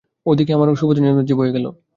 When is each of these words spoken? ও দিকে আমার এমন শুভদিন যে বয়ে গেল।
ও 0.25 0.31
দিকে 0.35 0.51
আমার 0.53 0.67
এমন 0.67 0.77
শুভদিন 0.77 1.03
যে 1.25 1.33
বয়ে 1.35 1.55
গেল। 1.55 1.65